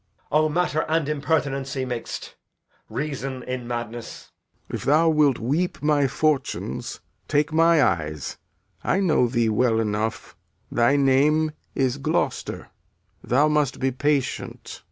[0.31, 0.37] So.
[0.37, 0.39] Edg.
[0.41, 2.33] O, matter and impertinency mix'd!
[2.89, 4.31] Reason, in madness!
[4.67, 4.75] Lear.
[4.77, 8.39] If thou wilt weep my fortunes, take my eyes.
[8.83, 10.35] I know thee well enough;
[10.71, 12.69] thy name is Gloucester.
[13.23, 14.79] Thou must be patient.